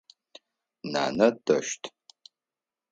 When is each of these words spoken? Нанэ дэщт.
Нанэ 0.91 1.27
дэщт. 1.45 1.83